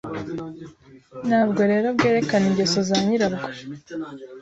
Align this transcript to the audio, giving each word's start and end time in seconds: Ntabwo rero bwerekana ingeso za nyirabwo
Ntabwo 1.27 1.61
rero 1.71 1.87
bwerekana 1.97 2.45
ingeso 2.51 2.79
za 2.89 2.97
nyirabwo 3.05 3.47